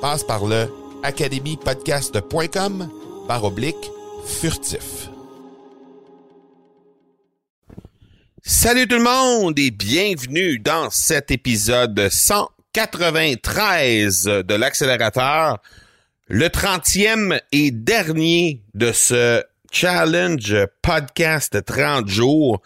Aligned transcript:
Passe 0.00 0.24
par 0.24 0.46
le 0.46 0.72
academypodcast.com 1.02 2.88
par 3.28 3.44
oblique 3.44 3.90
furtif. 4.24 5.10
Salut 8.42 8.88
tout 8.88 8.96
le 8.96 9.02
monde 9.02 9.58
et 9.58 9.70
bienvenue 9.70 10.58
dans 10.58 10.88
cet 10.88 11.30
épisode 11.30 12.08
193 12.10 14.24
de 14.24 14.54
l'accélérateur, 14.54 15.58
le 16.28 16.46
30e 16.46 17.38
et 17.52 17.70
dernier 17.70 18.62
de 18.72 18.92
ce 18.92 19.44
challenge 19.70 20.56
podcast 20.80 21.62
30 21.62 22.08
jours. 22.08 22.62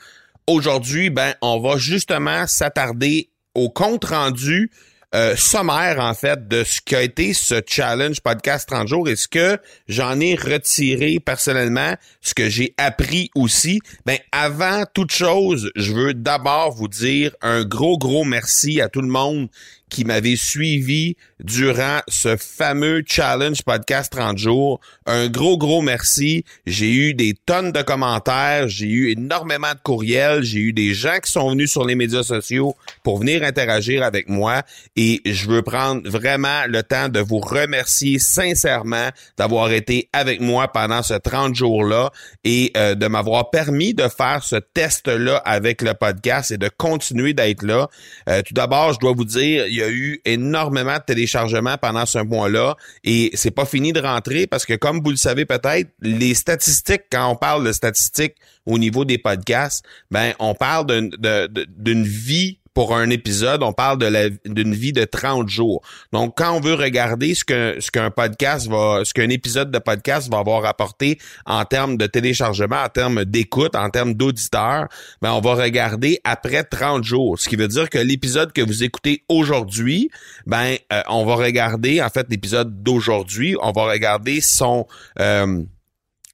Aujourd'hui, 0.46 1.10
ben, 1.10 1.34
on 1.42 1.58
va 1.58 1.78
justement 1.78 2.46
s'attarder 2.46 3.28
au 3.56 3.70
compte 3.70 4.04
rendu 4.04 4.70
euh, 5.14 5.36
sommaire, 5.36 6.00
en 6.00 6.12
fait, 6.12 6.48
de 6.48 6.64
ce 6.64 6.80
qu'a 6.80 7.02
été 7.02 7.34
ce 7.34 7.62
challenge 7.66 8.20
podcast 8.20 8.68
30 8.68 8.88
jours 8.88 9.08
et 9.08 9.14
ce 9.14 9.28
que 9.28 9.58
j'en 9.86 10.18
ai 10.18 10.34
retiré 10.34 11.20
personnellement, 11.24 11.94
ce 12.20 12.34
que 12.34 12.48
j'ai 12.48 12.74
appris 12.78 13.30
aussi. 13.36 13.80
Ben, 14.06 14.18
avant 14.32 14.84
toute 14.92 15.12
chose, 15.12 15.70
je 15.76 15.92
veux 15.92 16.14
d'abord 16.14 16.72
vous 16.72 16.88
dire 16.88 17.32
un 17.42 17.64
gros, 17.64 17.96
gros 17.96 18.24
merci 18.24 18.80
à 18.80 18.88
tout 18.88 19.02
le 19.02 19.08
monde 19.08 19.48
qui 19.94 20.04
m'avait 20.04 20.34
suivi 20.34 21.14
durant 21.38 22.00
ce 22.08 22.36
fameux 22.36 23.04
challenge 23.06 23.62
podcast 23.62 24.12
30 24.12 24.36
jours. 24.36 24.80
Un 25.06 25.28
gros, 25.28 25.56
gros 25.56 25.82
merci. 25.82 26.44
J'ai 26.66 26.92
eu 26.92 27.14
des 27.14 27.34
tonnes 27.46 27.70
de 27.70 27.80
commentaires, 27.80 28.66
j'ai 28.66 28.88
eu 28.88 29.12
énormément 29.12 29.70
de 29.70 29.78
courriels, 29.84 30.42
j'ai 30.42 30.58
eu 30.58 30.72
des 30.72 30.94
gens 30.94 31.18
qui 31.22 31.30
sont 31.30 31.48
venus 31.48 31.70
sur 31.70 31.84
les 31.84 31.94
médias 31.94 32.24
sociaux 32.24 32.74
pour 33.04 33.18
venir 33.18 33.44
interagir 33.44 34.02
avec 34.02 34.28
moi 34.28 34.62
et 34.96 35.20
je 35.24 35.46
veux 35.46 35.62
prendre 35.62 36.08
vraiment 36.10 36.64
le 36.66 36.82
temps 36.82 37.08
de 37.08 37.20
vous 37.20 37.38
remercier 37.38 38.18
sincèrement 38.18 39.10
d'avoir 39.38 39.70
été 39.70 40.08
avec 40.12 40.40
moi 40.40 40.66
pendant 40.66 41.04
ce 41.04 41.14
30 41.14 41.54
jours-là 41.54 42.10
et 42.42 42.72
euh, 42.76 42.96
de 42.96 43.06
m'avoir 43.06 43.50
permis 43.50 43.94
de 43.94 44.08
faire 44.08 44.42
ce 44.42 44.56
test-là 44.56 45.36
avec 45.44 45.82
le 45.82 45.94
podcast 45.94 46.50
et 46.50 46.58
de 46.58 46.68
continuer 46.68 47.32
d'être 47.32 47.62
là. 47.62 47.88
Euh, 48.28 48.42
tout 48.42 48.54
d'abord, 48.54 48.92
je 48.92 48.98
dois 48.98 49.12
vous 49.12 49.24
dire, 49.24 49.66
eu 49.88 50.20
énormément 50.24 50.96
de 50.96 51.02
téléchargements 51.06 51.76
pendant 51.78 52.06
ce 52.06 52.18
mois-là 52.18 52.76
et 53.02 53.30
c'est 53.34 53.50
pas 53.50 53.64
fini 53.64 53.92
de 53.92 54.00
rentrer 54.00 54.46
parce 54.46 54.66
que 54.66 54.74
comme 54.74 55.00
vous 55.02 55.10
le 55.10 55.16
savez 55.16 55.44
peut-être, 55.44 55.90
les 56.00 56.34
statistiques, 56.34 57.04
quand 57.10 57.30
on 57.30 57.36
parle 57.36 57.66
de 57.66 57.72
statistiques 57.72 58.34
au 58.66 58.78
niveau 58.78 59.04
des 59.04 59.18
podcasts, 59.18 59.84
ben 60.10 60.32
on 60.38 60.54
parle 60.54 60.86
d'une 60.86 62.04
vie 62.04 62.58
pour 62.74 62.94
un 62.94 63.08
épisode, 63.10 63.62
on 63.62 63.72
parle 63.72 63.98
de 63.98 64.32
d'une 64.44 64.74
vie 64.74 64.92
de 64.92 65.04
30 65.04 65.48
jours. 65.48 65.80
Donc, 66.12 66.34
quand 66.36 66.52
on 66.52 66.60
veut 66.60 66.74
regarder 66.74 67.34
ce 67.34 67.44
que 67.44 67.76
ce 67.78 67.90
qu'un 67.90 68.10
podcast 68.10 68.68
va, 68.68 69.04
ce 69.04 69.14
qu'un 69.14 69.28
épisode 69.28 69.70
de 69.70 69.78
podcast 69.78 70.30
va 70.30 70.38
avoir 70.38 70.64
apporté 70.66 71.18
en 71.46 71.64
termes 71.64 71.96
de 71.96 72.06
téléchargement, 72.06 72.82
en 72.82 72.88
termes 72.88 73.24
d'écoute, 73.24 73.76
en 73.76 73.90
termes 73.90 74.14
d'auditeurs, 74.14 74.88
ben 75.22 75.32
on 75.32 75.40
va 75.40 75.54
regarder 75.54 76.20
après 76.24 76.64
30 76.64 77.04
jours. 77.04 77.38
Ce 77.38 77.48
qui 77.48 77.56
veut 77.56 77.68
dire 77.68 77.88
que 77.88 77.98
l'épisode 77.98 78.52
que 78.52 78.60
vous 78.60 78.82
écoutez 78.82 79.22
aujourd'hui, 79.28 80.10
ben 80.46 80.76
euh, 80.92 81.02
on 81.08 81.24
va 81.24 81.36
regarder 81.36 82.02
en 82.02 82.08
fait 82.08 82.26
l'épisode 82.28 82.82
d'aujourd'hui, 82.82 83.56
on 83.62 83.70
va 83.70 83.84
regarder 83.84 84.40
son 84.40 84.86
euh, 85.20 85.62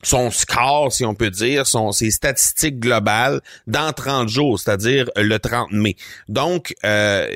son 0.02 0.30
score, 0.30 0.92
si 0.92 1.04
on 1.04 1.14
peut 1.14 1.30
dire, 1.30 1.66
son, 1.66 1.92
ses 1.92 2.10
statistiques 2.10 2.80
globales 2.80 3.40
dans 3.66 3.92
30 3.92 4.28
jours, 4.28 4.58
c'est-à-dire 4.58 5.10
le 5.16 5.38
30 5.38 5.72
mai. 5.72 5.96
Donc, 6.28 6.74
euh, 6.84 7.28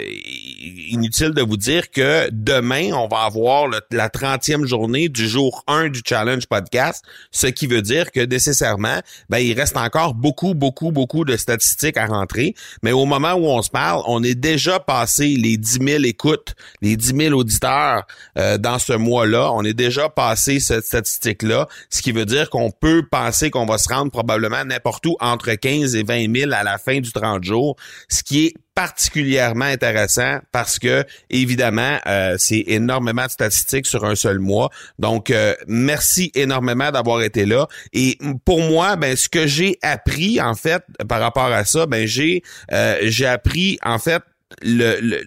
inutile 0.88 1.30
de 1.30 1.42
vous 1.42 1.56
dire 1.56 1.90
que 1.90 2.28
demain, 2.32 2.92
on 2.92 3.08
va 3.08 3.24
avoir 3.24 3.68
la 3.90 4.08
30e 4.08 4.64
journée 4.66 5.08
du 5.08 5.28
jour 5.28 5.62
1 5.66 5.88
du 5.88 6.00
Challenge 6.04 6.46
Podcast, 6.46 7.04
ce 7.30 7.46
qui 7.48 7.66
veut 7.66 7.82
dire 7.82 8.10
que 8.12 8.20
nécessairement, 8.20 9.00
ben, 9.28 9.38
il 9.38 9.58
reste 9.58 9.76
encore 9.76 10.14
beaucoup, 10.14 10.54
beaucoup, 10.54 10.90
beaucoup 10.90 11.24
de 11.24 11.36
statistiques 11.36 11.96
à 11.96 12.06
rentrer. 12.06 12.54
Mais 12.82 12.92
au 12.92 13.04
moment 13.04 13.34
où 13.34 13.46
on 13.46 13.62
se 13.62 13.70
parle, 13.70 14.02
on 14.06 14.22
est 14.22 14.34
déjà 14.34 14.80
passé 14.80 15.28
les 15.36 15.56
10 15.56 15.78
000 15.82 16.04
écoutes, 16.04 16.54
les 16.80 16.96
10 16.96 17.14
000 17.16 17.38
auditeurs 17.38 18.06
euh, 18.38 18.58
dans 18.58 18.78
ce 18.78 18.92
mois-là. 18.92 19.52
On 19.52 19.64
est 19.64 19.74
déjà 19.74 20.08
passé 20.08 20.60
cette 20.60 20.84
statistique-là, 20.84 21.68
ce 21.90 22.02
qui 22.02 22.12
veut 22.12 22.26
dire 22.26 22.50
qu'on 22.54 22.70
peut 22.70 23.02
penser 23.10 23.50
qu'on 23.50 23.66
va 23.66 23.78
se 23.78 23.92
rendre 23.92 24.12
probablement 24.12 24.64
n'importe 24.64 25.04
où 25.06 25.16
entre 25.18 25.52
15 25.54 25.96
et 25.96 26.04
20 26.04 26.32
000 26.32 26.52
à 26.52 26.62
la 26.62 26.78
fin 26.78 27.00
du 27.00 27.10
30 27.10 27.42
jours, 27.42 27.74
ce 28.08 28.22
qui 28.22 28.46
est 28.46 28.54
particulièrement 28.76 29.64
intéressant 29.64 30.38
parce 30.52 30.78
que 30.78 31.04
évidemment 31.30 31.98
euh, 32.06 32.36
c'est 32.38 32.62
énormément 32.68 33.24
de 33.24 33.30
statistiques 33.30 33.86
sur 33.86 34.04
un 34.04 34.14
seul 34.14 34.38
mois. 34.38 34.70
Donc 35.00 35.30
euh, 35.30 35.56
merci 35.66 36.30
énormément 36.36 36.92
d'avoir 36.92 37.22
été 37.22 37.44
là 37.44 37.66
et 37.92 38.18
pour 38.44 38.60
moi 38.60 38.94
ben 38.94 39.16
ce 39.16 39.28
que 39.28 39.48
j'ai 39.48 39.76
appris 39.82 40.40
en 40.40 40.54
fait 40.54 40.84
par 41.08 41.18
rapport 41.18 41.50
à 41.50 41.64
ça 41.64 41.86
ben 41.86 42.06
j'ai 42.06 42.44
euh, 42.70 43.10
appris 43.26 43.78
en 43.82 43.98
fait 43.98 44.22
le, 44.62 45.24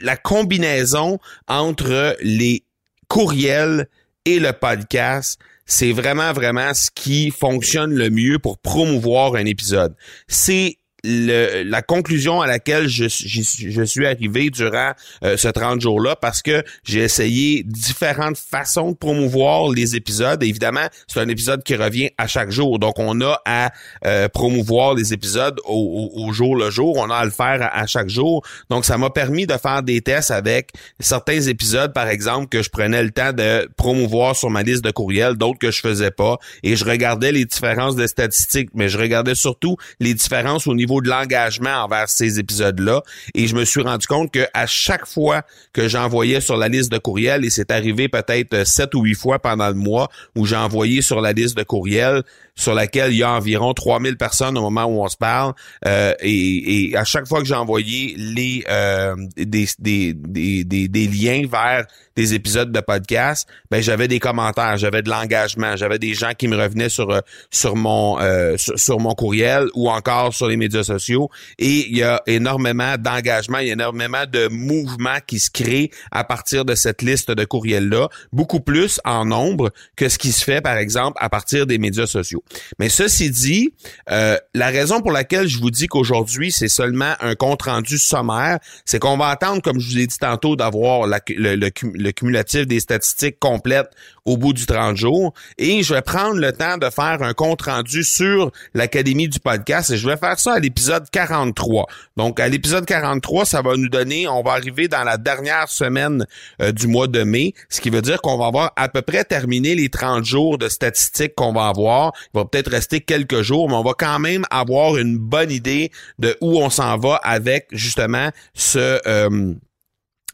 la 0.00 0.16
combinaison 0.16 1.18
entre 1.48 2.16
les 2.20 2.62
courriels 3.08 3.88
et 4.26 4.38
le 4.38 4.52
podcast 4.52 5.40
c'est 5.66 5.92
vraiment, 5.92 6.32
vraiment 6.32 6.74
ce 6.74 6.90
qui 6.94 7.30
fonctionne 7.30 7.92
le 7.92 8.10
mieux 8.10 8.38
pour 8.38 8.58
promouvoir 8.58 9.34
un 9.34 9.44
épisode. 9.44 9.94
C'est 10.28 10.78
la 11.04 11.82
conclusion 11.82 12.40
à 12.40 12.46
laquelle 12.46 12.88
je, 12.88 13.04
je, 13.08 13.84
suis 13.84 14.06
arrivé 14.06 14.48
durant 14.50 14.92
euh, 15.22 15.36
ce 15.36 15.48
30 15.48 15.80
jours-là 15.80 16.16
parce 16.16 16.40
que 16.40 16.62
j'ai 16.82 17.00
essayé 17.00 17.62
différentes 17.62 18.38
façons 18.38 18.92
de 18.92 18.96
promouvoir 18.96 19.68
les 19.68 19.96
épisodes. 19.96 20.42
évidemment, 20.42 20.86
c'est 21.06 21.20
un 21.20 21.28
épisode 21.28 21.62
qui 21.62 21.76
revient 21.76 22.10
à 22.16 22.26
chaque 22.26 22.50
jour. 22.50 22.78
Donc, 22.78 22.98
on 22.98 23.20
a 23.20 23.40
à 23.44 23.70
euh, 24.06 24.28
promouvoir 24.28 24.94
les 24.94 25.12
épisodes 25.12 25.60
au, 25.66 26.32
jour 26.32 26.56
le 26.56 26.70
jour. 26.70 26.96
On 26.96 27.10
a 27.10 27.16
à 27.16 27.24
le 27.24 27.30
faire 27.30 27.68
à, 27.72 27.86
chaque 27.86 28.08
jour. 28.08 28.42
Donc, 28.70 28.84
ça 28.84 28.96
m'a 28.96 29.10
permis 29.10 29.46
de 29.46 29.54
faire 29.54 29.82
des 29.82 30.00
tests 30.00 30.30
avec 30.30 30.70
certains 31.00 31.42
épisodes, 31.42 31.92
par 31.92 32.08
exemple, 32.08 32.48
que 32.48 32.62
je 32.62 32.70
prenais 32.70 33.02
le 33.02 33.10
temps 33.10 33.32
de 33.32 33.68
promouvoir 33.76 34.36
sur 34.36 34.48
ma 34.50 34.62
liste 34.62 34.84
de 34.84 34.90
courriels, 34.90 35.34
d'autres 35.34 35.58
que 35.58 35.70
je 35.70 35.80
faisais 35.80 36.10
pas. 36.10 36.38
Et 36.62 36.76
je 36.76 36.84
regardais 36.84 37.32
les 37.32 37.44
différences 37.44 37.96
de 37.96 38.06
statistiques, 38.06 38.70
mais 38.74 38.88
je 38.88 38.98
regardais 38.98 39.34
surtout 39.34 39.76
les 40.00 40.14
différences 40.14 40.66
au 40.66 40.74
niveau 40.74 40.93
de 41.00 41.08
l'engagement 41.08 41.84
envers 41.84 42.08
ces 42.08 42.38
épisodes-là. 42.38 43.02
Et 43.34 43.46
je 43.46 43.54
me 43.54 43.64
suis 43.64 43.82
rendu 43.82 44.06
compte 44.06 44.32
que 44.32 44.46
à 44.54 44.66
chaque 44.66 45.06
fois 45.06 45.42
que 45.72 45.88
j'envoyais 45.88 46.40
sur 46.40 46.56
la 46.56 46.68
liste 46.68 46.90
de 46.90 46.98
courriels, 46.98 47.44
et 47.44 47.50
c'est 47.50 47.70
arrivé 47.70 48.08
peut-être 48.08 48.66
sept 48.66 48.94
ou 48.94 49.02
huit 49.02 49.14
fois 49.14 49.38
pendant 49.38 49.68
le 49.68 49.74
mois 49.74 50.08
où 50.36 50.46
j'ai 50.46 50.56
envoyé 50.56 51.02
sur 51.02 51.20
la 51.20 51.32
liste 51.32 51.56
de 51.56 51.62
courriels, 51.62 52.22
sur 52.56 52.74
laquelle 52.74 53.12
il 53.12 53.18
y 53.18 53.22
a 53.22 53.30
environ 53.30 53.74
3000 53.74 54.16
personnes 54.16 54.56
au 54.56 54.62
moment 54.62 54.84
où 54.84 55.02
on 55.02 55.08
se 55.08 55.16
parle. 55.16 55.54
Euh, 55.86 56.14
et, 56.20 56.90
et, 56.90 56.96
à 56.96 57.04
chaque 57.04 57.26
fois 57.26 57.40
que 57.40 57.46
j'ai 57.46 57.54
envoyé 57.54 58.14
les 58.16 58.64
euh, 58.68 59.16
des, 59.36 59.66
des, 59.78 60.14
des, 60.14 60.64
des, 60.64 61.06
liens 61.08 61.42
vers 61.50 61.86
des 62.16 62.34
épisodes 62.34 62.70
de 62.70 62.80
podcast, 62.80 63.48
ben 63.70 63.82
j'avais 63.82 64.06
des 64.06 64.20
commentaires, 64.20 64.76
j'avais 64.76 65.02
de 65.02 65.10
l'engagement, 65.10 65.76
j'avais 65.76 65.98
des 65.98 66.14
gens 66.14 66.32
qui 66.36 66.46
me 66.46 66.56
revenaient 66.56 66.88
sur 66.88 67.10
euh, 67.10 67.20
sur 67.50 67.74
mon 67.74 68.20
euh, 68.20 68.56
sur, 68.56 69.00
mon 69.00 69.14
courriel 69.14 69.66
ou 69.74 69.90
encore 69.90 70.32
sur 70.32 70.46
les 70.46 70.56
médias 70.56 70.84
sociaux. 70.84 71.28
Et 71.58 71.88
il 71.88 71.96
y 71.96 72.02
a 72.04 72.22
énormément 72.26 72.94
d'engagement, 72.98 73.58
il 73.58 73.66
y 73.66 73.70
a 73.70 73.72
énormément 73.72 74.24
de 74.30 74.48
mouvements 74.48 75.18
qui 75.26 75.40
se 75.40 75.50
créent 75.50 75.90
à 76.12 76.22
partir 76.22 76.64
de 76.64 76.76
cette 76.76 77.02
liste 77.02 77.32
de 77.32 77.44
courriels 77.44 77.88
là, 77.88 78.08
beaucoup 78.32 78.60
plus 78.60 79.00
en 79.04 79.24
nombre 79.24 79.72
que 79.96 80.08
ce 80.08 80.18
qui 80.18 80.30
se 80.30 80.44
fait 80.44 80.60
par 80.60 80.76
exemple 80.76 81.16
à 81.20 81.28
partir 81.28 81.66
des 81.66 81.78
médias 81.78 82.06
sociaux. 82.06 82.43
Mais 82.78 82.88
ceci 82.88 83.30
dit, 83.30 83.72
euh, 84.10 84.36
la 84.54 84.68
raison 84.68 85.00
pour 85.00 85.12
laquelle 85.12 85.48
je 85.48 85.58
vous 85.58 85.70
dis 85.70 85.86
qu'aujourd'hui 85.86 86.52
c'est 86.52 86.68
seulement 86.68 87.14
un 87.20 87.34
compte 87.34 87.62
rendu 87.62 87.98
sommaire, 87.98 88.58
c'est 88.84 88.98
qu'on 88.98 89.16
va 89.16 89.28
attendre, 89.28 89.62
comme 89.62 89.80
je 89.80 89.88
vous 89.88 89.98
ai 89.98 90.06
dit 90.06 90.18
tantôt, 90.18 90.56
d'avoir 90.56 91.06
le, 91.06 92.10
cumulatif 92.10 92.66
des 92.66 92.80
statistiques 92.80 93.38
complètes 93.38 93.90
au 94.24 94.36
bout 94.36 94.52
du 94.52 94.66
30 94.66 94.96
jours. 94.96 95.34
Et 95.58 95.82
je 95.82 95.94
vais 95.94 96.02
prendre 96.02 96.36
le 96.36 96.52
temps 96.52 96.78
de 96.78 96.88
faire 96.90 97.22
un 97.22 97.34
compte 97.34 97.62
rendu 97.62 98.04
sur 98.04 98.50
l'Académie 98.72 99.28
du 99.28 99.40
podcast 99.40 99.90
et 99.90 99.96
je 99.96 100.08
vais 100.08 100.16
faire 100.16 100.38
ça 100.38 100.54
à 100.54 100.58
l'épisode 100.58 101.08
43. 101.10 101.86
Donc, 102.16 102.40
à 102.40 102.48
l'épisode 102.48 102.86
43, 102.86 103.44
ça 103.44 103.62
va 103.62 103.76
nous 103.76 103.88
donner, 103.88 104.26
on 104.28 104.42
va 104.42 104.52
arriver 104.52 104.88
dans 104.88 105.04
la 105.04 105.16
dernière 105.16 105.68
semaine 105.68 106.26
euh, 106.62 106.72
du 106.72 106.86
mois 106.86 107.06
de 107.06 107.22
mai, 107.22 107.54
ce 107.68 107.80
qui 107.80 107.90
veut 107.90 108.02
dire 108.02 108.20
qu'on 108.22 108.38
va 108.38 108.46
avoir 108.46 108.72
à 108.76 108.88
peu 108.88 109.02
près 109.02 109.24
terminé 109.24 109.74
les 109.74 109.88
30 109.88 110.24
jours 110.24 110.58
de 110.58 110.68
statistiques 110.68 111.34
qu'on 111.34 111.52
va 111.52 111.68
avoir. 111.68 112.12
Va 112.34 112.44
peut-être 112.44 112.70
rester 112.70 113.00
quelques 113.00 113.42
jours, 113.42 113.68
mais 113.68 113.76
on 113.76 113.82
va 113.82 113.94
quand 113.96 114.18
même 114.18 114.44
avoir 114.50 114.96
une 114.96 115.18
bonne 115.18 115.50
idée 115.50 115.90
de 116.18 116.36
où 116.40 116.58
on 116.58 116.70
s'en 116.70 116.98
va 116.98 117.16
avec 117.22 117.68
justement 117.72 118.30
ce... 118.54 119.00
Euh, 119.06 119.54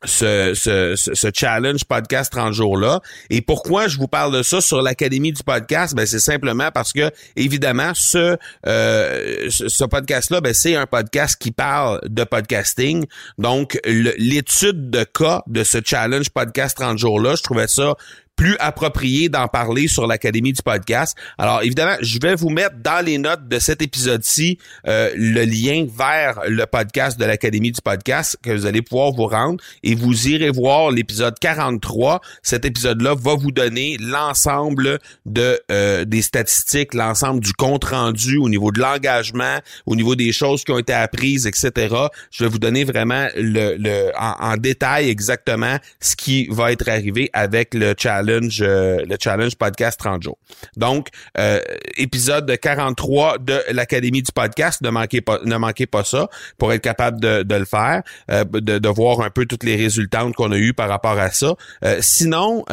ce, 0.05 0.55
ce, 0.55 0.95
ce, 0.97 1.29
challenge 1.35 1.85
podcast 1.85 2.33
30 2.33 2.53
jours-là. 2.53 3.01
Et 3.29 3.43
pourquoi 3.43 3.89
je 3.89 3.99
vous 3.99 4.09
parle 4.09 4.37
de 4.37 4.43
ça 4.43 4.61
sur 4.61 4.83
l'Académie 4.83 5.33
du 5.33 5.43
podcast? 5.43 5.95
Ben, 5.95 6.07
c'est 6.07 6.21
simplement 6.21 6.71
parce 6.73 6.93
que, 6.93 7.11
évidemment, 7.37 7.93
ce, 7.95 8.37
euh, 8.67 9.49
ce, 9.51 9.85
podcast-là, 9.85 10.41
ben, 10.41 10.55
c'est 10.55 10.75
un 10.75 10.87
podcast 10.87 11.37
qui 11.41 11.51
parle 11.51 12.01
de 12.09 12.25
podcasting. 12.25 13.05
Donc, 13.39 13.79
l'étude 13.85 14.91
de 14.91 15.05
cas 15.05 15.43
de 15.47 15.65
ce 15.65 15.79
challenge 15.85 16.31
podcast 16.31 16.77
30 16.77 16.99
jours-là, 16.99 17.35
je 17.37 17.43
trouvais 17.43 17.69
ça 17.69 17.95
plus 18.41 18.57
approprié 18.59 19.29
d'en 19.29 19.49
parler 19.49 19.87
sur 19.87 20.07
l'Académie 20.07 20.55
du 20.55 20.63
podcast. 20.63 21.15
Alors 21.37 21.61
évidemment, 21.61 21.97
je 22.01 22.19
vais 22.23 22.35
vous 22.35 22.49
mettre 22.49 22.77
dans 22.83 23.05
les 23.05 23.19
notes 23.19 23.47
de 23.49 23.59
cet 23.59 23.83
épisode-ci 23.83 24.57
euh, 24.89 25.11
le 25.15 25.45
lien 25.45 25.87
vers 25.95 26.41
le 26.49 26.65
podcast 26.65 27.21
de 27.21 27.27
l'Académie 27.27 27.71
du 27.71 27.83
podcast 27.83 28.39
que 28.43 28.51
vous 28.51 28.65
allez 28.65 28.81
pouvoir 28.81 29.13
vous 29.13 29.27
rendre 29.27 29.63
et 29.83 29.95
vous 29.95 30.29
irez 30.29 30.49
voir 30.49 30.91
l'épisode 30.91 31.39
43. 31.39 32.23
Cet 32.43 32.65
épisode-là 32.65 33.15
va 33.15 33.35
vous 33.35 33.53
donner 33.53 33.99
l'ensemble 34.01 35.01
de 35.27 35.61
euh, 35.71 36.07
des 36.07 36.23
statistiques, 36.23 36.95
l'ensemble 36.95 37.41
du 37.41 37.53
compte 37.53 37.85
rendu 37.85 38.39
au 38.39 38.49
niveau 38.49 38.73
de 38.73 38.81
l'engagement, 38.81 39.59
au 39.85 39.97
niveau 39.97 40.15
des 40.15 40.33
choses 40.33 40.65
qui 40.65 40.73
ont 40.73 40.79
été 40.79 40.95
apprises, 40.95 41.47
etc. 41.47 41.95
Je 42.31 42.45
vais 42.45 42.49
vous 42.49 42.59
donner 42.59 42.85
vraiment 42.85 43.29
le, 43.37 43.77
le 43.77 44.13
en 44.19 44.57
détail 44.57 45.11
exactement 45.11 45.77
ce 46.01 46.17
qui 46.17 46.47
va 46.51 46.73
être 46.73 46.89
arrivé 46.89 47.29
avec 47.35 47.75
le 47.75 47.93
challenge 47.99 48.30
euh, 48.31 49.05
le 49.09 49.17
challenge 49.21 49.57
podcast 49.57 49.99
30 49.99 50.23
jours. 50.23 50.39
Donc, 50.77 51.09
euh, 51.39 51.61
épisode 51.97 52.51
43 52.61 53.39
de 53.39 53.61
l'Académie 53.71 54.23
du 54.23 54.33
podcast, 54.33 54.81
ne 54.83 54.91
manquez 54.91 55.21
pas, 55.21 55.41
ne 55.45 55.57
manquez 55.57 55.87
pas 55.87 56.05
ça 56.05 56.29
pour 56.59 56.73
être 56.73 56.83
capable 56.83 57.21
de, 57.21 57.45
le 57.55 57.65
faire, 57.65 58.03
euh, 58.31 58.45
de, 58.45 58.89
voir 58.89 59.21
un 59.21 59.31
peu 59.31 59.47
toutes 59.47 59.65
les 59.65 59.77
résultats 59.77 60.27
qu'on 60.37 60.53
a 60.53 60.57
eu 60.57 60.75
par 60.75 60.89
rapport 60.89 61.19
à 61.19 61.31
ça. 61.31 61.55
sinon, 62.01 62.65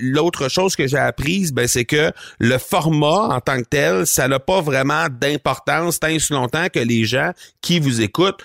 l'autre 0.00 0.48
chose 0.48 0.76
que 0.76 0.86
j'ai 0.86 0.98
apprise, 0.98 1.52
ben, 1.52 1.66
c'est 1.66 1.84
que 1.84 2.12
le 2.38 2.58
format 2.58 3.34
en 3.34 3.40
tant 3.40 3.58
que 3.58 3.68
tel, 3.68 4.06
ça 4.06 4.28
n'a 4.28 4.38
pas 4.38 4.60
vraiment 4.60 5.06
d'importance 5.10 5.98
tant 5.98 6.08
et 6.08 6.18
si 6.18 6.32
longtemps 6.32 6.68
que 6.72 6.78
les 6.78 7.04
gens 7.04 7.32
qui 7.60 7.80
vous 7.80 8.00
écoutent 8.00 8.42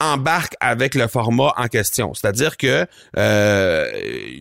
embarque 0.00 0.54
avec 0.60 0.94
le 0.94 1.08
format 1.08 1.52
en 1.56 1.66
question. 1.66 2.14
C'est-à-dire 2.14 2.56
que 2.56 2.86
euh, 3.16 3.90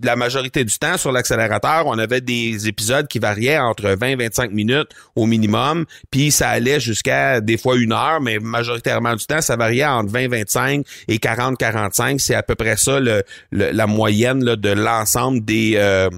la 0.04 0.16
majorité 0.16 0.64
du 0.64 0.78
temps 0.78 0.98
sur 0.98 1.12
l'accélérateur, 1.12 1.88
on 1.88 1.98
avait 1.98 2.22
des 2.22 2.68
épisodes 2.68 3.08
qui 3.08 3.20
variaient 3.20 3.58
entre 3.58 3.90
20 3.90 4.18
25 4.18 4.52
minutes 4.52 4.90
au 5.16 5.26
minimum, 5.26 5.86
puis 6.12 6.32
ça 6.32 6.50
allait 6.50 6.80
jusqu'à 6.80 7.42
des 7.42 7.58
fois 7.58 7.76
une 7.76 7.92
heure, 7.92 8.22
mais 8.22 8.40
majoritairement 8.40 9.16
du 9.16 9.26
temps, 9.26 9.42
ça 9.42 9.56
variait 9.56 9.86
entre 9.86 10.12
20 10.12 10.30
25 10.30 10.86
et 11.08 11.18
40 11.18 11.58
45. 11.58 12.20
C'est 12.20 12.36
à 12.36 12.44
peu 12.44 12.56
près 12.56 12.78
ça 12.78 13.00
le, 13.00 13.24
la 13.52 13.88
moyenne 13.88 14.40
de 14.40 14.70
l'ensemble 14.70 15.44
des 15.44 15.74
euh, 15.78 16.10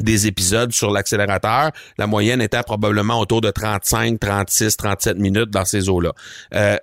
des 0.00 0.26
épisodes 0.26 0.72
sur 0.72 0.90
l'accélérateur, 0.90 1.70
la 1.98 2.06
moyenne 2.06 2.40
était 2.40 2.62
probablement 2.62 3.20
autour 3.20 3.40
de 3.40 3.50
35, 3.50 4.18
36, 4.18 4.76
37 4.76 5.18
minutes 5.18 5.50
dans 5.50 5.64
ces 5.64 5.88
eaux-là. 5.88 6.12
Euh, 6.54 6.76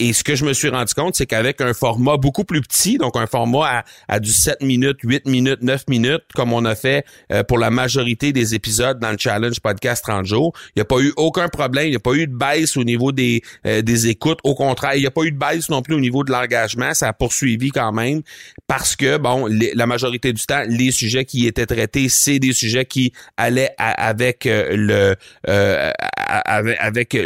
et 0.00 0.14
ce 0.14 0.24
que 0.24 0.34
je 0.34 0.46
me 0.46 0.54
suis 0.54 0.70
rendu 0.70 0.94
compte, 0.94 1.14
c'est 1.14 1.26
qu'avec 1.26 1.60
un 1.60 1.74
format 1.74 2.16
beaucoup 2.16 2.44
plus 2.44 2.62
petit, 2.62 2.96
donc 2.96 3.16
un 3.16 3.26
format 3.26 3.84
à, 4.08 4.18
du 4.18 4.32
7 4.32 4.62
minutes, 4.62 4.96
8 5.04 5.26
minutes, 5.26 5.58
9 5.60 5.88
minutes, 5.88 6.22
comme 6.34 6.54
on 6.54 6.64
a 6.64 6.74
fait 6.74 7.04
euh, 7.30 7.44
pour 7.44 7.58
la 7.58 7.68
majorité 7.68 8.32
des 8.32 8.54
épisodes 8.54 8.98
dans 8.98 9.10
le 9.10 9.18
Challenge 9.18 9.60
Podcast 9.60 10.02
30 10.06 10.24
jours, 10.24 10.54
il 10.68 10.78
n'y 10.78 10.82
a 10.82 10.86
pas 10.86 11.00
eu 11.00 11.12
aucun 11.18 11.48
problème, 11.48 11.84
il 11.88 11.90
n'y 11.90 11.96
a 11.96 12.00
pas 12.00 12.14
eu 12.14 12.26
de 12.26 12.34
baisse 12.34 12.78
au 12.78 12.84
niveau 12.84 13.12
des, 13.12 13.42
euh, 13.66 13.82
des 13.82 14.08
écoutes. 14.08 14.38
Au 14.42 14.54
contraire, 14.54 14.94
il 14.94 15.02
n'y 15.02 15.06
a 15.06 15.10
pas 15.10 15.22
eu 15.24 15.32
de 15.32 15.38
baisse 15.38 15.68
non 15.68 15.82
plus 15.82 15.94
au 15.94 16.00
niveau 16.00 16.24
de 16.24 16.32
l'engagement. 16.32 16.94
Ça 16.94 17.08
a 17.08 17.12
poursuivi 17.12 17.70
quand 17.70 17.92
même 17.92 18.22
parce 18.66 18.96
que, 18.96 19.18
bon, 19.18 19.48
la 19.50 19.86
majorité 19.86 20.32
du 20.32 20.42
temps, 20.46 20.62
les 20.66 20.92
sujets 20.92 21.26
qui 21.26 21.46
étaient 21.46 21.66
traités, 21.66 22.08
c'est 22.08 22.38
des 22.38 22.54
sujets 22.54 22.86
qui 22.86 23.12
allaient 23.36 23.74
avec 23.76 24.46
euh, 24.46 24.68
le 24.76 25.16
avec, 25.46 26.78
avec, 26.80 27.18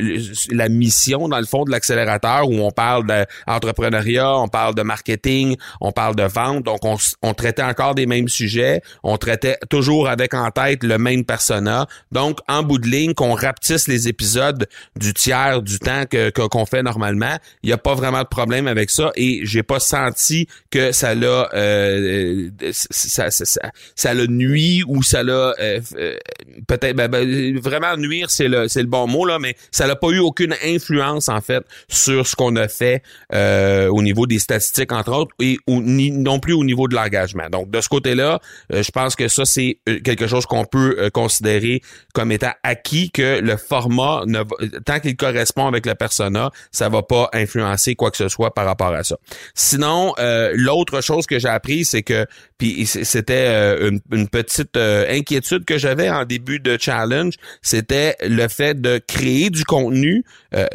la 0.50 0.68
mission, 0.68 1.28
dans 1.28 1.38
le 1.38 1.46
fond, 1.46 1.64
de 1.64 1.70
l'accélérateur 1.70 2.48
parle 2.70 3.06
d'entrepreneuriat, 3.06 4.36
on 4.36 4.48
parle 4.48 4.74
de 4.74 4.82
marketing, 4.82 5.56
on 5.80 5.92
parle 5.92 6.16
de 6.16 6.24
vente. 6.24 6.64
Donc, 6.64 6.80
on, 6.84 7.34
traitait 7.34 7.62
encore 7.62 7.94
des 7.94 8.06
mêmes 8.06 8.28
sujets. 8.28 8.80
On 9.02 9.16
traitait 9.16 9.58
toujours 9.70 10.08
avec 10.08 10.34
en 10.34 10.50
tête 10.50 10.84
le 10.84 10.98
même 10.98 11.24
persona. 11.24 11.86
Donc, 12.12 12.38
en 12.48 12.62
bout 12.62 12.78
de 12.78 12.86
ligne, 12.86 13.14
qu'on 13.14 13.34
rapetisse 13.34 13.88
les 13.88 14.08
épisodes 14.08 14.66
du 14.96 15.12
tiers 15.14 15.62
du 15.62 15.78
temps 15.78 16.04
que 16.08 16.30
qu'on 16.30 16.66
fait 16.66 16.82
normalement, 16.82 17.36
il 17.62 17.68
n'y 17.68 17.72
a 17.72 17.78
pas 17.78 17.94
vraiment 17.94 18.22
de 18.22 18.28
problème 18.28 18.66
avec 18.66 18.90
ça 18.90 19.12
et 19.16 19.40
j'ai 19.44 19.62
pas 19.62 19.80
senti 19.80 20.48
que 20.70 20.92
ça 20.92 21.14
l'a 21.14 21.48
euh, 21.54 22.50
ça, 22.72 23.30
ça, 23.30 23.70
ça, 23.94 24.14
l'a 24.14 24.26
nuit 24.26 24.82
ou 24.86 25.02
ça 25.02 25.22
l'a 25.22 25.54
euh, 25.60 25.80
euh, 25.96 26.16
peut-être 26.66 26.96
ben, 26.96 27.08
ben, 27.08 27.58
vraiment 27.58 27.96
nuire 27.96 28.30
c'est 28.30 28.48
le 28.48 28.68
c'est 28.68 28.82
le 28.82 28.88
bon 28.88 29.06
mot 29.06 29.24
là 29.24 29.38
mais 29.38 29.56
ça 29.70 29.86
n'a 29.86 29.96
pas 29.96 30.08
eu 30.08 30.18
aucune 30.18 30.54
influence 30.64 31.28
en 31.28 31.40
fait 31.40 31.64
sur 31.88 32.26
ce 32.26 32.36
qu'on 32.36 32.53
fait 32.68 33.02
euh, 33.32 33.88
au 33.88 34.02
niveau 34.02 34.26
des 34.26 34.38
statistiques, 34.38 34.92
entre 34.92 35.12
autres, 35.12 35.34
et 35.40 35.58
ni, 35.68 36.10
non 36.10 36.38
plus 36.40 36.52
au 36.52 36.64
niveau 36.64 36.88
de 36.88 36.94
l'engagement. 36.94 37.48
Donc, 37.50 37.70
de 37.70 37.80
ce 37.80 37.88
côté-là, 37.88 38.40
euh, 38.72 38.82
je 38.82 38.90
pense 38.90 39.16
que 39.16 39.28
ça, 39.28 39.44
c'est 39.44 39.78
euh, 39.88 40.00
quelque 40.00 40.26
chose 40.26 40.46
qu'on 40.46 40.64
peut 40.64 41.10
considérer 41.12 41.82
comme 42.12 42.32
étant 42.32 42.52
acquis, 42.62 43.10
que 43.10 43.40
le 43.40 43.56
format, 43.56 44.22
ne 44.26 44.42
tant 44.84 45.00
qu'il 45.00 45.16
correspond 45.16 45.66
avec 45.66 45.86
le 45.86 45.94
persona, 45.94 46.50
ça 46.72 46.88
va 46.88 47.02
pas 47.02 47.28
influencer 47.32 47.94
quoi 47.94 48.10
que 48.10 48.16
ce 48.16 48.28
soit 48.28 48.52
par 48.54 48.66
rapport 48.66 48.92
à 48.92 49.02
ça. 49.02 49.16
Sinon, 49.54 50.14
l'autre 50.54 51.00
chose 51.00 51.26
que 51.26 51.38
j'ai 51.38 51.48
appris, 51.48 51.84
c'est 51.84 52.02
que, 52.02 52.26
puis 52.58 52.86
c'était 52.86 53.78
une, 53.80 54.28
petite 54.28 54.76
inquiétude 54.76 55.64
que 55.64 55.78
j'avais 55.78 56.10
en 56.10 56.24
début 56.24 56.60
de 56.60 56.76
challenge, 56.80 57.34
c'était 57.62 58.16
le 58.22 58.48
fait 58.48 58.80
de 58.80 58.98
créer 58.98 59.50
du 59.50 59.64
contenu 59.64 60.24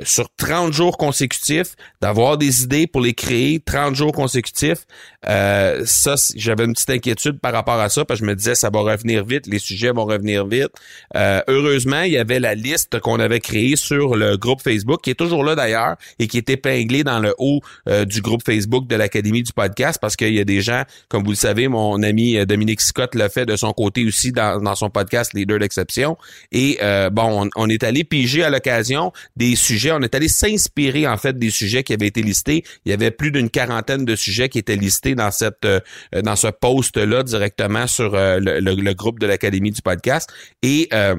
sur 0.04 0.30
30 0.38 0.74
jours 0.74 0.98
consécutifs 0.98 1.69
d'avoir 2.02 2.38
des 2.38 2.64
idées 2.64 2.88
pour 2.88 3.02
les 3.02 3.14
créer 3.14 3.60
30 3.60 3.96
jours 3.96 4.12
consécutifs. 4.12 4.86
Euh, 5.28 5.84
ça, 5.86 6.16
j'avais 6.36 6.66
une 6.66 6.74
petite 6.74 6.90
inquiétude 6.90 7.40
par 7.40 7.54
rapport 7.54 7.80
à 7.80 7.90
ça, 7.90 8.06
parce 8.06 8.20
que 8.20 8.26
je 8.26 8.30
me 8.30 8.36
disais, 8.36 8.56
ça 8.56 8.70
va 8.70 8.80
revenir 8.80 9.26
vite, 9.26 9.48
les 9.48 9.60
sujets 9.60 9.92
vont 9.92 10.06
revenir 10.06 10.46
vite. 10.48 10.70
Euh, 11.16 11.42
heureusement, 11.48 12.02
il 12.02 12.14
y 12.14 12.18
avait 12.18 12.40
la 12.40 12.56
liste 12.56 13.00
qu'on 13.00 13.20
avait 13.20 13.40
créée 13.40 13.76
sur 13.76 14.16
le 14.16 14.38
groupe 14.38 14.62
Facebook, 14.62 15.02
qui 15.02 15.12
est 15.12 15.16
toujours 15.16 15.44
là 15.44 15.56
d'ailleurs, 15.56 15.96
et 16.20 16.28
qui 16.28 16.38
est 16.38 16.50
épinglée 16.50 17.04
dans 17.04 17.20
le 17.20 17.34
haut 17.38 17.62
euh, 17.88 18.06
du 18.06 18.22
groupe 18.22 18.44
Facebook 18.46 18.88
de 18.88 18.96
l'Académie 18.96 19.44
du 19.44 19.54
podcast, 19.54 20.00
parce 20.02 20.16
qu'il 20.16 20.34
y 20.34 20.40
a 20.40 20.46
des 20.46 20.62
gens, 20.62 20.84
comme 21.10 21.24
vous 21.24 21.32
le 21.32 21.36
savez, 21.36 21.68
mon 21.68 22.02
ami 22.04 22.46
Dominique 22.46 22.82
Scott 22.82 23.16
l'a 23.16 23.30
fait 23.30 23.46
de 23.46 23.56
son 23.56 23.74
côté 23.74 24.06
aussi 24.06 24.32
dans, 24.32 24.76
son 24.76 24.90
podcast 24.90 25.34
Leader 25.34 25.60
d'exception. 25.60 26.18
Et 26.52 26.80
bon, 27.12 27.46
on, 27.46 27.50
on 27.56 27.70
est 27.70 27.84
allé 27.84 28.04
piger 28.04 28.44
à 28.44 28.50
l'occasion 28.50 29.12
des 29.36 29.56
sujets, 29.56 29.92
on 29.92 30.02
est 30.02 30.16
allé 30.16 30.28
s'inspirer 30.28 31.08
en 31.08 31.18
fait 31.18 31.38
des 31.38 31.50
sujets 31.50 31.84
qui 31.84 31.94
avaient 31.94 32.08
été 32.08 32.22
listés. 32.22 32.64
Il 32.86 32.92
y 32.92 32.94
avait 32.94 33.12
plus 33.12 33.32
d'une 33.32 33.50
quarantaine 33.50 34.06
de 34.06 34.16
sujets 34.16 34.50
qui 34.50 34.60
étaient 34.60 34.76
listés 34.76 35.09
dans 35.16 35.32
cette 35.32 35.66
euh, 35.66 35.80
dans 36.24 36.36
ce 36.36 36.48
post-là 36.48 37.24
directement 37.24 37.88
sur 37.88 38.16
euh, 38.16 38.40
le, 38.40 38.60
le, 38.60 38.94
groupe 38.94 39.20
de 39.20 39.28
l'Académie 39.28 39.72
du 39.72 39.82
podcast. 39.82 40.30
Et 40.62 40.88
euh, 40.94 41.16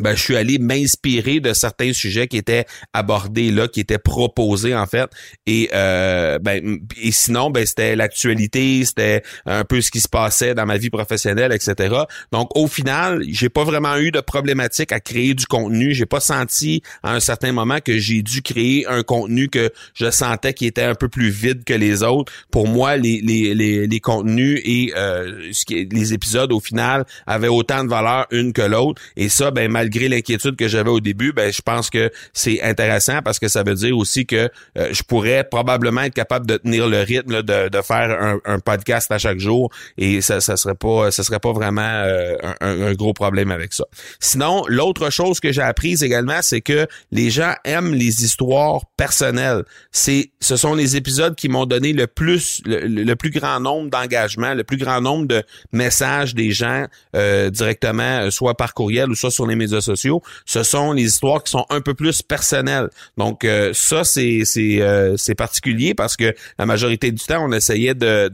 ben, 0.00 0.16
je 0.16 0.22
suis 0.22 0.36
allé 0.36 0.58
m'inspirer 0.58 1.40
de 1.40 1.52
certains 1.52 1.92
sujets 1.92 2.26
qui 2.26 2.36
étaient 2.36 2.66
abordés 2.92 3.50
là, 3.50 3.68
qui 3.68 3.80
étaient 3.80 3.98
proposés 3.98 4.74
en 4.74 4.86
fait. 4.86 5.08
Et 5.46 5.70
euh, 5.72 6.38
ben, 6.38 6.80
et 7.00 7.12
sinon, 7.12 7.50
ben 7.50 7.64
c'était 7.64 7.94
l'actualité, 7.94 8.84
c'était 8.84 9.22
un 9.46 9.64
peu 9.64 9.80
ce 9.80 9.90
qui 9.90 10.00
se 10.00 10.08
passait 10.08 10.54
dans 10.54 10.66
ma 10.66 10.78
vie 10.78 10.90
professionnelle, 10.90 11.52
etc. 11.52 11.94
Donc 12.32 12.56
au 12.56 12.66
final, 12.66 13.22
j'ai 13.28 13.48
pas 13.48 13.64
vraiment 13.64 13.96
eu 13.96 14.10
de 14.10 14.20
problématique 14.20 14.92
à 14.92 15.00
créer 15.00 15.34
du 15.34 15.46
contenu. 15.46 15.94
J'ai 15.94 16.06
pas 16.06 16.20
senti 16.20 16.82
à 17.02 17.12
un 17.12 17.20
certain 17.20 17.52
moment 17.52 17.78
que 17.80 17.98
j'ai 17.98 18.22
dû 18.22 18.42
créer 18.42 18.86
un 18.86 19.02
contenu 19.02 19.48
que 19.48 19.70
je 19.94 20.10
sentais 20.10 20.54
qui 20.54 20.66
était 20.66 20.82
un 20.82 20.94
peu 20.94 21.08
plus 21.08 21.30
vide 21.30 21.64
que 21.64 21.74
les 21.74 22.02
autres. 22.02 22.32
Pour 22.50 22.66
moi, 22.66 22.96
les 22.96 23.20
les, 23.20 23.54
les, 23.54 23.86
les 23.86 24.00
contenus 24.00 24.60
et 24.64 24.92
euh, 24.96 25.50
les 25.70 26.14
épisodes 26.14 26.52
au 26.52 26.60
final 26.60 27.04
avaient 27.26 27.48
autant 27.48 27.84
de 27.84 27.88
valeur 27.88 28.26
une 28.30 28.52
que 28.52 28.62
l'autre. 28.62 29.00
Et 29.16 29.28
ça, 29.28 29.50
ben 29.50 29.70
malgré 29.84 30.08
l'inquiétude 30.08 30.56
que 30.56 30.66
j'avais 30.66 30.90
au 30.90 31.00
début, 31.00 31.32
ben 31.32 31.52
je 31.52 31.60
pense 31.60 31.90
que 31.90 32.10
c'est 32.32 32.62
intéressant 32.62 33.20
parce 33.22 33.38
que 33.38 33.48
ça 33.48 33.62
veut 33.62 33.74
dire 33.74 33.96
aussi 33.96 34.24
que 34.24 34.48
euh, 34.78 34.88
je 34.92 35.02
pourrais 35.02 35.44
probablement 35.44 36.02
être 36.02 36.14
capable 36.14 36.46
de 36.46 36.56
tenir 36.56 36.88
le 36.88 37.00
rythme 37.00 37.42
de, 37.42 37.68
de, 37.68 37.82
faire 37.82 38.40
un, 38.46 38.58
podcast 38.60 39.10
à 39.12 39.18
chaque 39.18 39.38
jour 39.38 39.70
et 39.98 40.20
ça 40.22 40.40
ça 40.40 40.56
serait 40.56 40.74
pas 40.74 41.10
serait 41.10 41.40
pas 41.40 41.52
vraiment 41.52 41.82
euh, 41.82 42.36
un, 42.60 42.94
gros 42.94 43.12
problème 43.12 43.50
avec 43.50 43.74
ça. 43.74 43.84
Sinon, 44.20 44.64
l'autre 44.68 45.10
chose 45.10 45.38
que 45.40 45.52
j'ai 45.52 45.62
apprise 45.62 46.02
également, 46.02 46.40
c'est 46.40 46.62
que 46.62 46.86
les 47.10 47.30
gens 47.30 47.52
aiment 47.64 47.92
les 47.92 48.24
histoires 48.24 48.82
personnelles. 48.96 49.64
C'est 49.92 50.30
ce 50.40 50.56
sont 50.56 50.74
les 50.74 50.96
épisodes 50.96 51.34
qui 51.34 51.48
m'ont 51.48 51.66
donné 51.66 51.92
le 51.92 52.06
plus 52.06 52.62
le, 52.64 53.14
plus 53.14 53.30
grand 53.30 53.60
nombre 53.60 53.90
d'engagements, 53.90 54.54
le 54.54 54.64
plus 54.64 54.78
grand 54.78 55.00
nombre 55.00 55.26
de 55.26 55.42
messages 55.72 56.34
des 56.34 56.52
gens 56.52 56.86
euh, 57.14 57.50
directement 57.50 58.30
soit 58.30 58.54
par 58.54 58.72
courriel 58.72 59.10
ou 59.10 59.14
soit 59.14 59.30
sur 59.30 59.46
les 59.46 59.56
médias 59.56 59.73
sociaux, 59.80 60.22
ce 60.44 60.62
sont 60.62 60.92
les 60.92 61.04
histoires 61.04 61.42
qui 61.42 61.50
sont 61.50 61.66
un 61.70 61.80
peu 61.80 61.94
plus 61.94 62.22
personnelles. 62.22 62.88
Donc 63.16 63.44
euh, 63.44 63.70
ça 63.74 64.04
c'est 64.04 64.42
c'est 64.44 64.80
euh, 64.80 65.16
particulier 65.36 65.94
parce 65.94 66.16
que 66.16 66.34
la 66.58 66.66
majorité 66.66 67.10
du 67.10 67.22
temps 67.22 67.44
on 67.44 67.52
essayait 67.52 67.94
de 67.94 68.30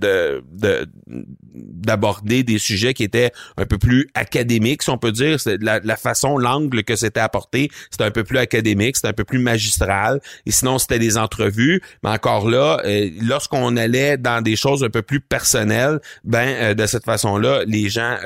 d'aborder 1.54 2.42
des 2.42 2.58
sujets 2.58 2.94
qui 2.94 3.04
étaient 3.04 3.32
un 3.56 3.66
peu 3.66 3.78
plus 3.78 4.08
académiques, 4.14 4.82
si 4.82 4.90
on 4.90 4.98
peut 4.98 5.12
dire, 5.12 5.38
la, 5.60 5.96
façon 5.96 6.38
l'angle 6.38 6.84
que 6.84 6.96
c'était 6.96 7.20
apporté, 7.20 7.70
c'était 7.90 8.04
un 8.04 8.10
peu 8.10 8.24
plus 8.24 8.38
académique, 8.38 8.96
c'était 8.96 9.08
un 9.08 9.12
peu 9.12 9.24
plus 9.24 9.38
magistral. 9.38 10.20
Et 10.46 10.50
sinon 10.50 10.78
c'était 10.78 10.98
des 10.98 11.18
entrevues, 11.18 11.82
mais 12.02 12.10
encore 12.10 12.48
là 12.48 12.80
euh, 12.84 13.10
lorsqu'on 13.22 13.76
allait 13.76 14.16
dans 14.16 14.42
des 14.42 14.56
choses 14.56 14.84
un 14.84 14.90
peu 14.90 15.02
plus 15.02 15.20
personnelles, 15.20 16.00
ben 16.24 16.74
de 16.74 16.86
cette 16.86 17.04
façon-là, 17.04 17.64
les 17.66 17.88
gens 17.88 18.16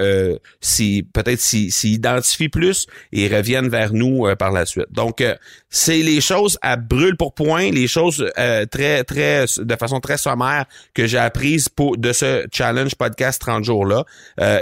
si 0.60 1.06
peut-être 1.12 1.40
s'y 1.40 1.70
identifient 1.84 2.48
plus 2.48 2.86
et 3.12 3.28
reviennent 3.28 3.68
vers 3.68 3.92
nous 3.92 4.26
euh, 4.26 4.36
par 4.36 4.50
la 4.50 4.66
suite. 4.66 4.86
Donc, 4.90 5.20
euh, 5.20 5.34
c'est 5.70 6.02
les 6.02 6.20
choses 6.20 6.58
à 6.62 6.76
brûle 6.76 7.16
pour 7.16 7.34
point, 7.34 7.70
les 7.70 7.86
choses 7.86 8.30
euh, 8.38 8.66
très, 8.66 9.04
très, 9.04 9.44
de 9.58 9.76
façon 9.76 10.00
très 10.00 10.18
sommaire 10.18 10.66
que 10.94 11.06
j'ai 11.06 11.18
apprises 11.18 11.68
pour 11.68 11.96
de 11.96 12.12
ce 12.12 12.46
challenge 12.52 12.94
podcast 12.94 13.40
30 13.40 13.64
jours-là. 13.64 14.04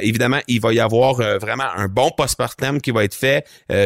évidemment, 0.00 0.40
il 0.48 0.60
va 0.60 0.72
y 0.72 0.80
avoir 0.80 1.16
vraiment 1.38 1.66
un 1.76 1.88
bon 1.88 2.10
post-partem 2.16 2.80
qui 2.80 2.90
va 2.90 3.04
être 3.04 3.14
fait, 3.14 3.44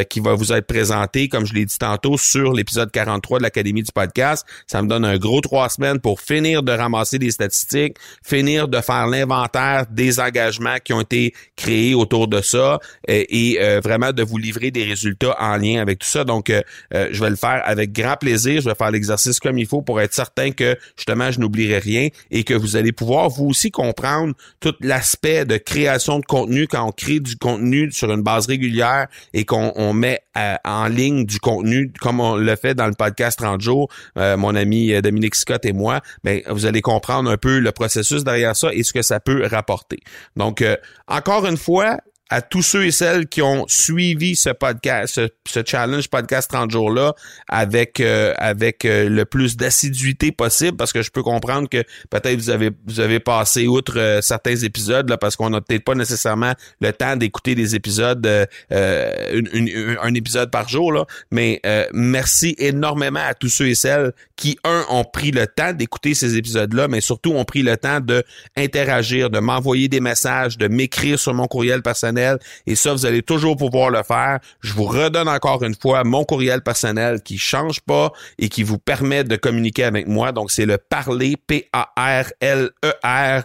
qui 0.09 0.19
va 0.19 0.33
vous 0.33 0.53
être 0.53 0.67
présenté, 0.67 1.27
comme 1.27 1.45
je 1.45 1.53
l'ai 1.53 1.65
dit 1.65 1.77
tantôt, 1.77 2.17
sur 2.17 2.53
l'épisode 2.53 2.91
43 2.91 3.39
de 3.39 3.43
l'Académie 3.43 3.83
du 3.83 3.91
podcast. 3.91 4.45
Ça 4.67 4.81
me 4.81 4.87
donne 4.87 5.05
un 5.05 5.17
gros 5.17 5.41
trois 5.41 5.69
semaines 5.69 5.99
pour 5.99 6.21
finir 6.21 6.63
de 6.63 6.71
ramasser 6.71 7.19
des 7.19 7.31
statistiques, 7.31 7.97
finir 8.23 8.67
de 8.67 8.79
faire 8.79 9.07
l'inventaire 9.07 9.85
des 9.89 10.19
engagements 10.19 10.77
qui 10.83 10.93
ont 10.93 11.01
été 11.01 11.33
créés 11.55 11.95
autour 11.95 12.27
de 12.27 12.41
ça 12.41 12.79
et, 13.07 13.53
et 13.53 13.79
vraiment 13.79 14.11
de 14.11 14.23
vous 14.23 14.37
livrer 14.47 14.71
des 14.71 14.83
résultats 14.83 15.35
en 15.39 15.57
lien 15.57 15.81
avec 15.81 15.99
tout 15.99 16.07
ça. 16.07 16.23
Donc, 16.23 16.49
euh, 16.49 16.61
euh, 16.93 17.09
je 17.11 17.21
vais 17.23 17.29
le 17.29 17.35
faire 17.35 17.61
avec 17.65 17.91
grand 17.91 18.15
plaisir. 18.15 18.61
Je 18.61 18.69
vais 18.69 18.75
faire 18.75 18.91
l'exercice 18.91 19.39
comme 19.39 19.57
il 19.57 19.67
faut 19.67 19.81
pour 19.81 19.99
être 19.99 20.13
certain 20.13 20.51
que 20.51 20.77
justement 20.95 21.31
je 21.31 21.39
n'oublierai 21.39 21.79
rien 21.79 22.07
et 22.31 22.43
que 22.43 22.53
vous 22.53 22.75
allez 22.75 22.91
pouvoir 22.91 23.29
vous 23.29 23.47
aussi 23.47 23.71
comprendre 23.71 24.33
tout 24.59 24.73
l'aspect 24.79 25.45
de 25.45 25.57
création 25.57 26.19
de 26.19 26.25
contenu 26.25 26.67
quand 26.67 26.87
on 26.87 26.91
crée 26.91 27.19
du 27.19 27.35
contenu 27.35 27.91
sur 27.91 28.11
une 28.11 28.21
base 28.21 28.47
régulière 28.47 29.07
et 29.33 29.43
qu'on 29.45 29.93
met 29.93 30.21
euh, 30.37 30.55
en 30.63 30.87
ligne 30.87 31.25
du 31.25 31.39
contenu 31.39 31.91
comme 31.99 32.19
on 32.19 32.35
le 32.35 32.55
fait 32.55 32.73
dans 32.73 32.87
le 32.87 32.93
podcast 32.93 33.39
30 33.39 33.61
jours. 33.61 33.89
mon 34.15 34.55
ami 34.55 34.99
Dominique 35.01 35.35
Scott 35.35 35.65
et 35.65 35.73
moi, 35.73 36.01
ben 36.23 36.41
vous 36.49 36.65
allez 36.65 36.81
comprendre 36.81 37.29
un 37.29 37.37
peu 37.37 37.59
le 37.59 37.71
processus 37.71 38.23
derrière 38.23 38.55
ça 38.55 38.73
et 38.73 38.83
ce 38.83 38.93
que 38.93 39.01
ça 39.01 39.19
peut 39.19 39.45
rapporter. 39.45 39.99
Donc, 40.35 40.63
encore 41.07 41.45
une 41.45 41.57
fois, 41.57 41.97
à 42.29 42.41
tous 42.41 42.61
ceux 42.61 42.85
et 42.85 42.91
celles 42.91 43.27
qui 43.27 43.41
ont 43.41 43.65
suivi 43.67 44.35
ce 44.35 44.49
podcast, 44.49 45.21
ce, 45.45 45.61
challenge 45.65 46.09
podcast 46.09 46.49
30 46.51 46.71
jours-là 46.71 47.13
avec 47.47 47.99
euh, 47.99 48.33
avec 48.37 48.85
euh, 48.85 49.09
le 49.09 49.25
plus 49.25 49.57
d'assiduité 49.57 50.31
possible 50.31 50.77
parce 50.77 50.93
que 50.93 51.01
je 51.01 51.09
peux 51.09 51.23
comprendre 51.23 51.69
que 51.69 51.83
peut-être 52.09 52.37
vous 52.37 52.49
avez 52.49 52.71
vous 52.85 52.99
avez 52.99 53.19
passé 53.19 53.67
outre 53.67 53.97
euh, 53.97 54.21
certains 54.21 54.55
épisodes 54.55 55.09
là 55.09 55.17
parce 55.17 55.35
qu'on 55.35 55.49
n'a 55.49 55.61
peut-être 55.61 55.83
pas 55.83 55.95
nécessairement 55.95 56.53
le 56.81 56.91
temps 56.91 57.15
d'écouter 57.15 57.55
des 57.55 57.75
épisodes 57.75 58.27
un 58.69 60.13
épisode 60.13 60.51
par 60.51 60.67
jour 60.67 60.91
là. 60.91 61.05
Mais 61.31 61.61
merci 61.93 62.55
énormément 62.57 63.23
à 63.25 63.33
tous 63.33 63.49
ceux 63.49 63.69
et 63.69 63.75
celles 63.75 64.11
qui 64.35 64.57
un 64.63 64.85
ont 64.89 65.03
pris 65.03 65.31
le 65.31 65.47
temps 65.47 65.73
d'écouter 65.73 66.13
ces 66.13 66.37
épisodes-là 66.37 66.87
mais 66.87 67.01
surtout 67.01 67.31
ont 67.31 67.45
pris 67.45 67.63
le 67.63 67.77
temps 67.77 67.99
de 67.99 68.23
interagir 68.55 69.29
de 69.29 69.39
m'envoyer 69.39 69.87
des 69.87 69.99
messages 69.99 70.57
de 70.57 70.67
m'écrire 70.67 71.19
sur 71.19 71.33
mon 71.33 71.47
courriel 71.47 71.81
personnel 71.81 72.16
et 72.65 72.75
ça, 72.75 72.93
vous 72.93 73.05
allez 73.05 73.21
toujours 73.21 73.55
pouvoir 73.55 73.89
le 73.89 74.03
faire. 74.03 74.39
Je 74.61 74.73
vous 74.73 74.85
redonne 74.85 75.27
encore 75.27 75.63
une 75.63 75.75
fois 75.75 76.03
mon 76.03 76.23
courriel 76.23 76.61
personnel 76.61 77.21
qui 77.21 77.37
change 77.37 77.81
pas 77.81 78.11
et 78.39 78.49
qui 78.49 78.63
vous 78.63 78.77
permet 78.77 79.23
de 79.23 79.35
communiquer 79.35 79.83
avec 79.83 80.07
moi. 80.07 80.31
Donc, 80.31 80.51
c'est 80.51 80.65
le 80.65 80.77
parler, 80.77 81.35
P-A-R-L-E-R, 81.47 83.43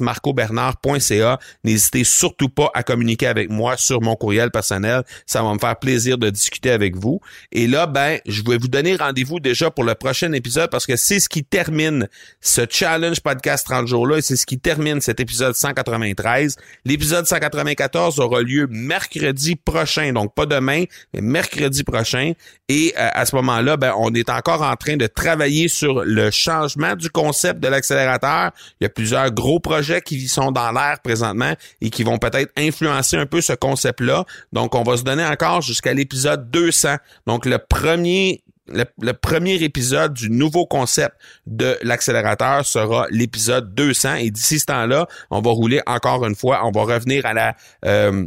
marcobernard.ca. 0.00 1.38
N'hésitez 1.64 2.04
surtout 2.04 2.48
pas 2.48 2.70
à 2.74 2.82
communiquer 2.82 3.26
avec 3.26 3.50
moi 3.50 3.76
sur 3.76 4.00
mon 4.00 4.16
courriel 4.16 4.50
personnel. 4.50 5.02
Ça 5.26 5.42
va 5.42 5.52
me 5.52 5.58
faire 5.58 5.76
plaisir 5.76 6.18
de 6.18 6.30
discuter 6.30 6.70
avec 6.70 6.96
vous. 6.96 7.20
Et 7.52 7.66
là, 7.66 7.86
ben, 7.86 8.18
je 8.26 8.42
vais 8.42 8.56
vous 8.56 8.68
donner 8.68 8.96
rendez-vous 8.96 9.40
déjà 9.40 9.70
pour 9.70 9.84
le 9.84 9.94
prochain 9.94 10.32
épisode 10.32 10.70
parce 10.70 10.86
que 10.86 10.96
c'est 10.96 11.20
ce 11.20 11.28
qui 11.28 11.44
termine 11.44 12.08
ce 12.40 12.62
challenge 12.68 13.20
podcast 13.20 13.66
30 13.66 13.86
jours-là 13.86 14.18
et 14.18 14.22
c'est 14.22 14.36
ce 14.36 14.46
qui 14.46 14.58
termine 14.58 15.00
cet 15.00 15.20
épisode 15.20 15.54
193. 15.54 16.56
L'épisode 16.84 17.26
194 17.66 18.20
aura 18.20 18.42
lieu 18.42 18.66
mercredi 18.70 19.56
prochain, 19.56 20.12
donc 20.12 20.34
pas 20.34 20.46
demain, 20.46 20.84
mais 21.12 21.20
mercredi 21.20 21.82
prochain. 21.82 22.32
Et 22.68 22.92
euh, 22.98 23.08
à 23.12 23.26
ce 23.26 23.34
moment-là, 23.36 23.76
ben, 23.76 23.94
on 23.96 24.12
est 24.14 24.30
encore 24.30 24.62
en 24.62 24.76
train 24.76 24.96
de 24.96 25.06
travailler 25.06 25.68
sur 25.68 26.04
le 26.04 26.30
changement 26.30 26.94
du 26.94 27.10
concept 27.10 27.60
de 27.60 27.68
l'accélérateur. 27.68 28.50
Il 28.80 28.84
y 28.84 28.86
a 28.86 28.90
plusieurs 28.90 29.30
gros 29.30 29.60
projets 29.60 30.00
qui 30.00 30.28
sont 30.28 30.52
dans 30.52 30.72
l'air 30.72 31.00
présentement 31.02 31.54
et 31.80 31.90
qui 31.90 32.02
vont 32.02 32.18
peut-être 32.18 32.52
influencer 32.56 33.16
un 33.16 33.26
peu 33.26 33.40
ce 33.40 33.52
concept-là. 33.52 34.24
Donc, 34.52 34.74
on 34.74 34.82
va 34.82 34.96
se 34.96 35.02
donner 35.02 35.24
encore 35.24 35.62
jusqu'à 35.62 35.94
l'épisode 35.94 36.50
200. 36.50 36.96
Donc, 37.26 37.46
le 37.46 37.58
premier 37.58 38.42
le, 38.68 39.12
premier 39.12 39.62
épisode 39.62 40.14
du 40.14 40.30
nouveau 40.30 40.66
concept 40.66 41.16
de 41.46 41.78
l'accélérateur 41.82 42.64
sera 42.64 43.06
l'épisode 43.10 43.74
200 43.74 44.16
et 44.16 44.30
d'ici 44.30 44.58
ce 44.58 44.66
temps-là, 44.66 45.06
on 45.30 45.40
va 45.40 45.50
rouler 45.50 45.80
encore 45.86 46.24
une 46.26 46.34
fois, 46.34 46.66
on 46.66 46.70
va 46.70 46.82
revenir 46.82 47.26
à 47.26 47.34
la 47.34 47.56
euh, 47.84 48.26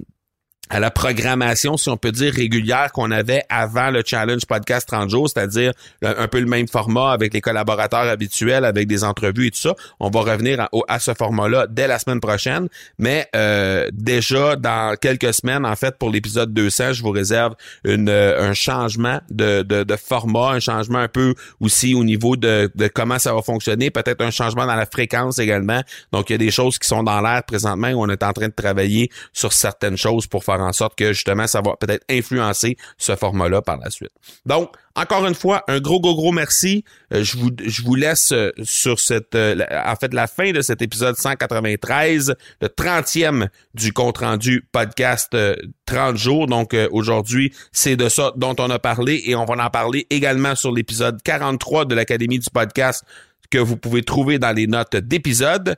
à 0.69 0.79
la 0.79 0.91
programmation, 0.91 1.77
si 1.77 1.89
on 1.89 1.97
peut 1.97 2.11
dire, 2.11 2.33
régulière 2.33 2.91
qu'on 2.91 3.11
avait 3.11 3.43
avant 3.49 3.91
le 3.91 4.03
Challenge 4.05 4.45
Podcast 4.45 4.87
30 4.87 5.09
jours, 5.09 5.29
c'est-à-dire 5.29 5.73
un 6.01 6.27
peu 6.27 6.39
le 6.39 6.45
même 6.45 6.67
format 6.67 7.11
avec 7.11 7.33
les 7.33 7.41
collaborateurs 7.41 8.07
habituels, 8.07 8.65
avec 8.65 8.87
des 8.87 9.03
entrevues 9.03 9.47
et 9.47 9.51
tout 9.51 9.59
ça. 9.59 9.75
On 9.99 10.09
va 10.09 10.21
revenir 10.21 10.67
à, 10.87 10.99
ce 10.99 11.13
format-là 11.13 11.67
dès 11.69 11.87
la 11.87 11.99
semaine 11.99 12.19
prochaine. 12.19 12.67
Mais 12.97 13.27
euh, 13.35 13.89
déjà, 13.93 14.55
dans 14.55 14.95
quelques 14.99 15.33
semaines, 15.33 15.65
en 15.65 15.75
fait, 15.75 15.97
pour 15.97 16.09
l'épisode 16.09 16.53
200, 16.53 16.93
je 16.93 17.03
vous 17.03 17.11
réserve 17.11 17.55
une, 17.83 18.09
euh, 18.09 18.49
un 18.49 18.53
changement 18.53 19.19
de, 19.29 19.63
de, 19.63 19.83
de, 19.83 19.95
format, 19.95 20.51
un 20.51 20.59
changement 20.59 20.99
un 20.99 21.07
peu 21.07 21.35
aussi 21.59 21.95
au 21.95 22.03
niveau 22.03 22.35
de, 22.35 22.71
de 22.75 22.87
comment 22.87 23.19
ça 23.19 23.33
va 23.33 23.41
fonctionner, 23.41 23.89
peut-être 23.89 24.21
un 24.21 24.31
changement 24.31 24.65
dans 24.65 24.75
la 24.75 24.85
fréquence 24.85 25.39
également. 25.39 25.81
Donc, 26.11 26.29
il 26.29 26.33
y 26.33 26.35
a 26.35 26.39
des 26.39 26.51
choses 26.51 26.77
qui 26.79 26.87
sont 26.87 27.03
dans 27.03 27.21
l'air 27.21 27.43
présentement 27.43 27.89
on 27.95 28.09
est 28.09 28.23
en 28.23 28.33
train 28.33 28.47
de 28.47 28.53
travailler 28.53 29.09
sur 29.33 29.53
certaines 29.53 29.97
choses 29.97 30.27
pour 30.27 30.43
faire 30.43 30.58
en 30.59 30.73
sorte 30.73 30.97
que 30.97 31.13
justement 31.13 31.47
ça 31.47 31.61
va 31.61 31.75
peut-être 31.75 32.03
influencer 32.09 32.77
ce 32.97 33.15
format-là 33.15 33.61
par 33.61 33.77
la 33.77 33.89
suite. 33.89 34.11
Donc, 34.45 34.75
encore 34.95 35.25
une 35.25 35.35
fois, 35.35 35.63
un 35.67 35.79
gros, 35.79 36.01
gros, 36.01 36.15
gros 36.15 36.31
merci. 36.31 36.83
Euh, 37.13 37.23
je, 37.23 37.37
vous, 37.37 37.51
je 37.63 37.81
vous 37.83 37.95
laisse 37.95 38.31
euh, 38.31 38.51
sur 38.63 38.99
cette, 38.99 39.33
euh, 39.35 39.55
en 39.85 39.95
fait, 39.95 40.13
la 40.13 40.27
fin 40.27 40.51
de 40.51 40.61
cet 40.61 40.81
épisode 40.81 41.15
193, 41.15 42.35
le 42.61 42.67
30e 42.67 43.47
du 43.73 43.93
compte-rendu 43.93 44.67
podcast 44.71 45.37
30 45.85 46.17
jours. 46.17 46.47
Donc, 46.47 46.75
aujourd'hui, 46.91 47.53
c'est 47.71 47.95
de 47.95 48.09
ça 48.09 48.33
dont 48.35 48.55
on 48.59 48.69
a 48.69 48.79
parlé 48.79 49.23
et 49.25 49.35
on 49.35 49.45
va 49.45 49.63
en 49.63 49.69
parler 49.69 50.05
également 50.09 50.55
sur 50.55 50.71
l'épisode 50.71 51.21
43 51.23 51.85
de 51.85 51.95
l'Académie 51.95 52.39
du 52.39 52.49
podcast 52.49 53.05
que 53.49 53.57
vous 53.57 53.77
pouvez 53.77 54.03
trouver 54.03 54.37
dans 54.37 54.55
les 54.55 54.67
notes 54.67 54.95
d'épisode. 54.95 55.75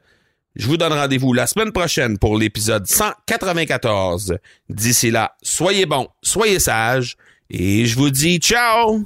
Je 0.56 0.68
vous 0.68 0.78
donne 0.78 0.94
rendez-vous 0.94 1.34
la 1.34 1.48
semaine 1.48 1.72
prochaine 1.72 2.18
pour 2.18 2.38
l'épisode 2.38 2.86
194. 2.86 4.38
D'ici 4.70 5.10
là, 5.10 5.36
soyez 5.42 5.86
bons, 5.86 6.10
soyez 6.22 6.60
sages 6.60 7.16
et 7.50 7.86
je 7.86 7.96
vous 7.96 8.10
dis 8.10 8.38
ciao! 8.38 9.06